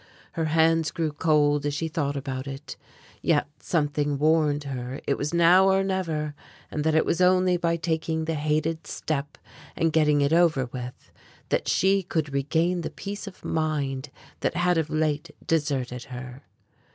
[0.31, 2.75] Her hands grew cold as she thought about it.
[3.21, 6.33] Yet something warned her it was now or never,
[6.71, 9.37] and that it was only by taking the hated step
[9.75, 11.11] and getting it over with,
[11.49, 14.09] that she could regain the peace of mind
[14.39, 16.41] that had of late deserted her.